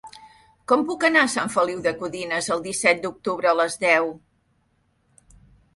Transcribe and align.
Com 0.71 0.85
puc 0.87 1.05
anar 1.09 1.21
a 1.25 1.29
Sant 1.33 1.51
Feliu 1.57 1.83
de 1.89 1.93
Codines 1.99 2.49
el 2.57 2.65
disset 2.71 3.05
d'octubre 3.05 3.53
a 3.53 3.57
les 3.61 3.79
deu? 3.89 4.13